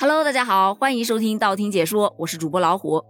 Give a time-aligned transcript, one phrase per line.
[0.00, 3.04] Hello，大家好，欢迎收听道听解说，我是主播老虎。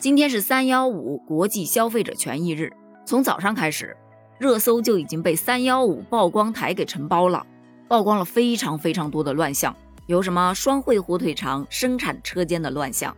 [0.00, 2.72] 今天是三幺五国际消费者权益日，
[3.06, 3.96] 从早上开始，
[4.38, 7.46] 热搜就已经被三幺五曝光台给承包了，
[7.86, 9.76] 曝光了非常非常多的乱象，
[10.06, 13.16] 有什么双汇火腿肠生产车间的乱象，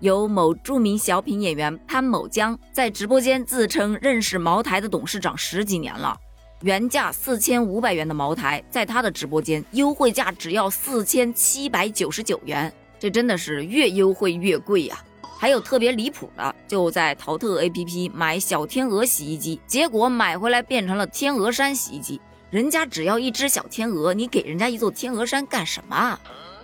[0.00, 6.16] 有某著名小品演员潘某江在直播间自称认识茅台的董事长十几年了。
[6.62, 15.02] 原价四千五百元的茅台，在他的直播间优惠价只要四千七百九十九元，这真的是越优惠越贵呀！
[15.36, 22.18] 还有特别离谱的，就在淘特 APP 买小天鹅洗衣机，结果买回来变成了天鹅山洗衣机。
[22.50, 26.18] 人家只要一只小天鹅，你给人家一座天鹅山干什么啊？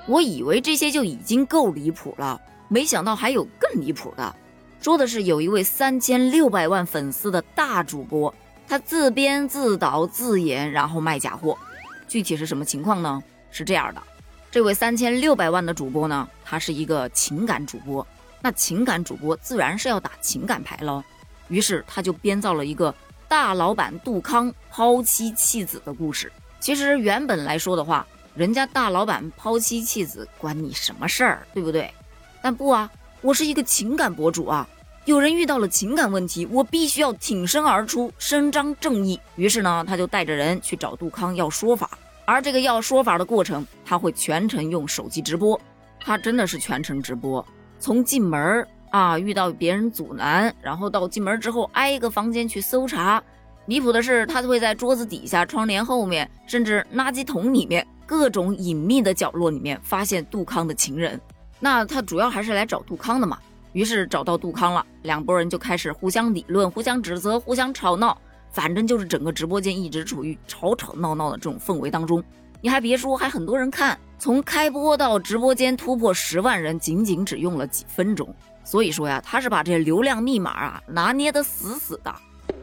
[0.06, 4.34] 我以为这些就已经够离谱了，没想到还有更离谱的。
[4.80, 8.32] 说的是有一位三千六百万粉丝的大主播。
[8.70, 11.58] 他自编自导自演，然后卖假货，
[12.06, 13.20] 具体是什么情况呢？
[13.50, 14.00] 是这样的，
[14.48, 18.06] 这位三千六百万的主播呢，他是一个情感主播，
[18.40, 21.02] 那情感主播自然是要打情感牌喽。
[21.48, 22.94] 于是他就编造了一个
[23.26, 26.30] 大老板杜康抛妻弃子的故事。
[26.60, 31.92] 其实原本来说的话，人家大老板抛妻弃子关你什么事儿，对不对？
[32.40, 32.88] 但不啊，
[33.20, 34.68] 我是一个情感博主啊。
[35.06, 39.18] 有人遇到了情感问题，我必须要挺身而出，伸张正义。
[39.36, 41.90] 于是呢，他就带着人去找杜康要说法。
[42.26, 45.58] 而这个要说法的过程，他会全程用手机直播。
[45.98, 47.44] 他真的是全程直播，
[47.78, 53.22] 从进门啊遇到别人阻拦，然后到进门之后挨一个房间去搜查。
[53.66, 61.20] 离谱的是，他会在桌子底下、窗帘后面，甚至垃圾桶里面各种隐秘的角落里面发现杜康的情人。
[61.58, 63.38] 那他主要还是来找杜康的嘛？
[63.72, 68.16] 于是找到杜康了，两拨人就开始互相理论、互相指责、互相吵闹，
[68.50, 72.22] 反正就是整个直播间一直处于吵吵闹闹的这种氛围当中。
[72.60, 78.34] 你还别说，还很多人看，从开播到直播间突破十万人，仅仅只用了几分钟。
[78.64, 82.14] 所以说呀，他是把这流量密码啊拿捏得死死的。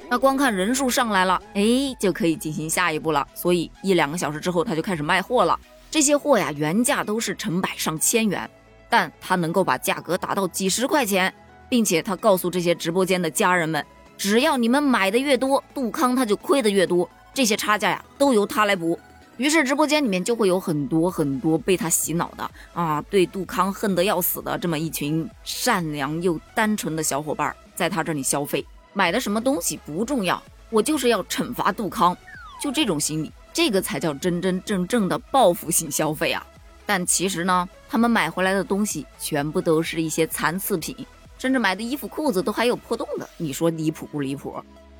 [0.09, 1.65] 那光看人数上来了，哎，
[1.99, 3.27] 就可以进行下一步了。
[3.33, 5.59] 所以一两个小时之后，他就开始卖货了。
[5.89, 8.47] 这些货呀，原价都是成百上千元。
[8.89, 11.33] 但他能够把价格打到几十块钱，
[11.69, 13.85] 并且他告诉这些直播间的家人们，
[14.17, 18.99] 只要你们买的越多，杜康他就亏的越多，这些差价呀都由他来补。
[19.37, 32.17] 于是直播间里面就会有很多很多被他洗脑的啊，对杜康恨得要死的这么一群善良又单纯的小伙伴，在他这里消费，买的什么东西不重要，我就是要惩罚杜康，
[32.59, 36.43] 就这种心理，这个才叫真真正正的报复性消费啊。
[36.87, 40.95] 但其实呢，他们买回来的东西全部都是一些残次品，
[41.37, 43.29] 甚至买的衣服裤子都还有破洞的。
[43.37, 44.55] 你说离谱不离谱？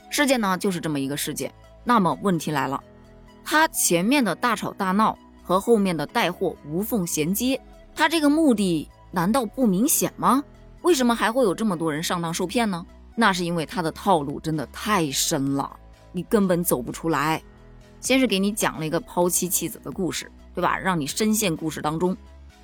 [0.10, 1.52] 事件呢就是这么一个事件。
[1.84, 2.84] 那么问题来了，
[3.44, 7.60] 他前面的大吵大闹和后面的带货无缝衔接，
[7.96, 10.44] 他这个目的难道不明显吗？
[10.82, 12.86] 为什么还会有这么多人上当受骗呢？
[13.16, 15.76] 那是因为他的套路真的太深了，
[16.12, 17.42] 你根本走不出来。
[18.00, 20.32] 先是给你讲了一个抛妻弃子的故事。
[20.58, 20.76] 对吧？
[20.76, 22.18] 让你深陷故事当中，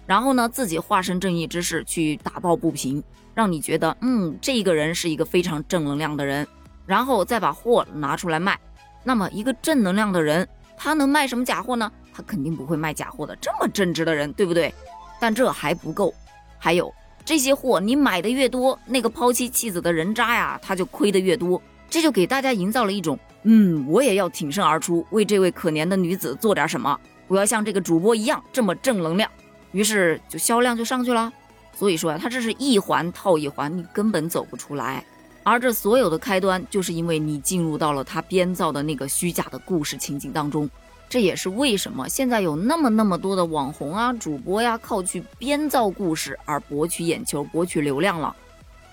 [0.08, 3.04] 然后呢，自己化身正义之士去打抱不平，
[3.36, 6.48] 让你觉得，嗯，这个人是一个非常正能量的人，
[6.88, 8.60] 然后再把货拿出来卖。
[9.04, 11.92] 那么，一个正能量的人，他能卖什么假货呢？
[12.12, 13.36] 他肯定不会卖假货的。
[13.36, 14.74] 这么正直的人，对不对？
[15.22, 16.12] 但这还不够，
[16.58, 16.92] 还有
[17.24, 21.62] 这些货，你买的越多，那个抛妻弃子的人渣呀，他就亏的越多。
[21.92, 27.00] 这就给大家营造了一种，嗯，我也要挺身而出，为这位可怜的女子做点什么。
[27.28, 29.30] 我要像这个主播一样这么正能量，
[29.72, 31.32] 于是就销量就上去了。
[31.76, 35.04] 所以说呀，他这是一环套一环，你根本走不出来。
[35.44, 40.70] 而这所有的开端，就是因为你进入到了他编造的那个虚假的故事情景当中。
[41.10, 48.36] 这也是为什么现在有那么那么多的网红啊、主播呀，靠去编造故事而博取眼球、博取流量了。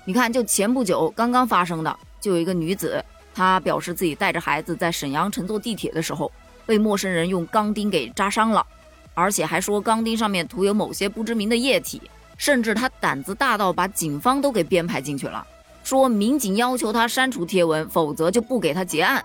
[0.05, 3.03] 你看，就前不久刚刚发生的，就有一个女子，
[3.35, 6.31] 她表示自己带着孩子在沈阳乘坐地铁的时候。
[6.71, 8.65] 被陌生人用钢钉给扎伤了，
[9.13, 12.01] 而且还说钢钉上面涂有某些不知名的液体，
[12.37, 15.45] 甚至他胆子大到把警方都给编排进去了，
[15.83, 19.21] 说民警要求他删除贴文，否则就不给他结案。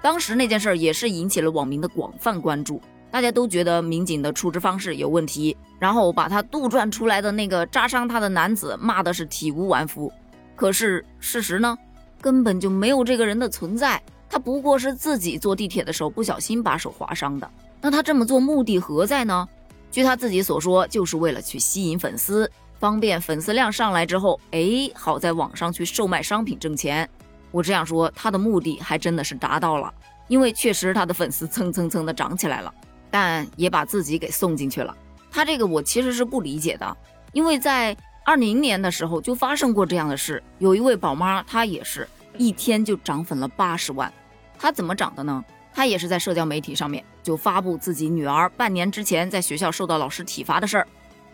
[0.00, 2.80] 当时那件事也是引起了网民的广泛关注，
[3.10, 10.10] 大家都觉得民警的处置方式有问题，然后把他杜撰出来的那个扎伤他的男子骂的是体无完肤。
[10.56, 11.76] 可是事实呢，
[12.18, 14.02] 根本就没有这个人的存在。
[14.28, 19.48] 他不过是自己坐地铁的时候不小心把手划伤的，那他这么做目的何在呢？
[19.90, 27.08] 据他自己所说，就是为了去吸引粉丝，方便粉丝量上来之后，哎，好在网上去售卖商品挣钱。
[27.50, 29.92] 我这样说，他的目的还真的是达到了，
[30.28, 32.72] 因为确实他的粉丝蹭蹭蹭的涨起来了。
[33.10, 34.94] 但也把自己给送进去了。
[35.30, 36.96] 他这个我其实是不理解的，
[37.32, 42.06] 因为在二零年的时候就发生过这样的事，有一位宝妈，她也是
[42.38, 44.10] 一天就涨粉了八十万。
[44.58, 45.44] 他怎么涨的呢？
[45.74, 50.86] 他也是在社交媒体上面就发布自己女儿半年之前在学校受到老师体罚的事儿，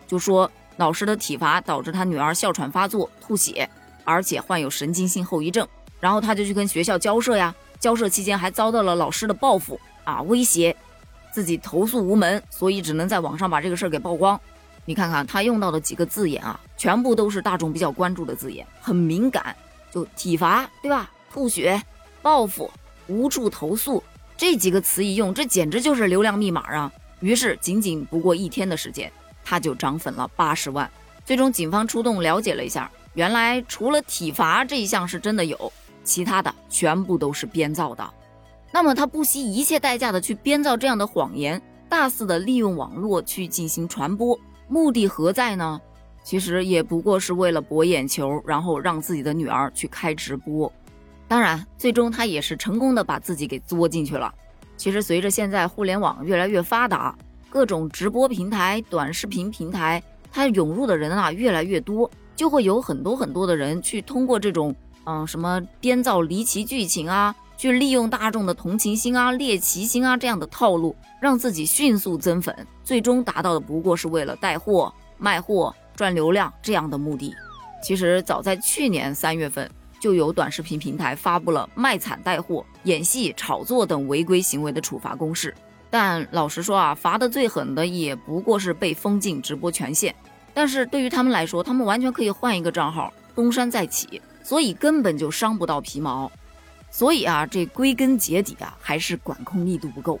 [0.05, 3.67] 就说老师的体罚导致他女儿哮喘发作、吐血，
[4.03, 5.67] 而且患有神经性后遗症。
[5.99, 10.75] 然后他就去跟学校交涉呀，交涉期间还遭到了老师的报复啊威胁。
[11.31, 14.39] 自己投诉无门，所以只能在网上把这个事儿给曝光。
[14.85, 19.55] 你看看他用到的几个字眼啊，全部都是大众比较关注的字眼，很敏感。
[19.95, 21.09] 就体罚，对吧？
[21.31, 21.81] 吐血、
[22.21, 22.69] 报复、
[23.07, 24.03] 无处投诉
[24.35, 26.91] 这几个词一用，这简直就是流量密码啊！
[27.21, 29.09] 于是仅仅不过一天的时间，
[29.41, 30.91] 他就涨粉了八十万。
[31.23, 35.71] 最终警方出动了解了一下，原来除了体罚这一项是真的有，
[36.03, 38.07] 其他的全部都是编造的。
[38.73, 44.37] 那么他不惜一切代价的去编造这样的谎言，大肆的利用网络去进行传播，
[44.67, 45.79] 目的何在呢？
[46.25, 50.69] 其实也不过是为了博眼球，然后让自己的女儿去开直播。
[51.27, 54.33] 当然，最终他也是成功的把自己给作进去了。
[54.75, 57.15] 其实随着现在互联网越来越发达，
[57.47, 60.01] 各种直播平台、短视频平台，
[60.31, 64.75] 它涌入的人啊越来越多，就会有很多很多的人去通过这种
[65.05, 67.33] 嗯什么编造离奇剧情啊。
[67.57, 77.33] 去利用大众的同情心啊、猎奇心啊这样的套路，让自己迅速增粉，最终达到的不过是为了带货、卖货、赚流量这样的目的。
[77.81, 79.69] 其实早在去年三月份，
[79.99, 85.53] 就有短视频平台发布了卖惨带货、演戏、炒作等违规行为的处罚公示。
[85.89, 90.13] 但老实说啊，罚的最狠的也不过是被封禁直播权限。
[90.53, 96.31] 但是对于他们来说，他们完全可以换一个账号东山再起，所以根本就伤不到皮毛。
[96.89, 100.19] 所以啊，这归根结底啊，还是管控力度不够，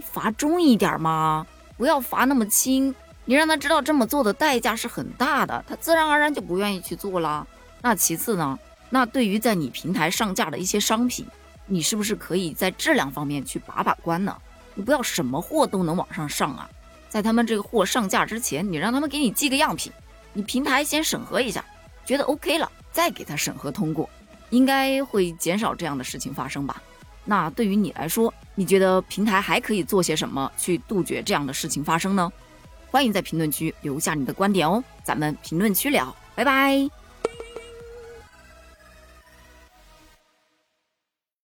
[0.00, 1.46] 罚重一点嘛，
[1.76, 2.94] 不要罚那么轻。
[3.24, 7.46] 你让他知道这么做的代价是很大的，他自然而然就不愿意去做了。
[7.80, 8.58] 那其次呢，
[8.90, 11.26] 那对于在你平台上架的一些商品，
[11.66, 14.36] 你是不是可以在质量方面去把把关呢？
[14.74, 16.68] 你不要什么货都能往上上啊，
[17.08, 19.92] 在他们这个货上架之前，你让他们给你寄个样品，
[20.32, 21.64] 你平台先审核一下，
[22.04, 24.08] 觉得 OK 了，再给他审核通过。
[24.50, 26.82] 应该会减少这样的事情发生吧？
[27.24, 32.30] 那对于你来说，你觉得平台还可以做些什么去杜绝这样的事情发生呢？
[32.92, 37.01] 欢迎在评论区留下你的观点哦，咱们评论区聊，拜拜。